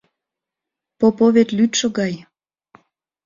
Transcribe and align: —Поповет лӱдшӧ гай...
—Поповет 0.99 1.49
лӱдшӧ 1.57 1.87
гай... 1.97 2.13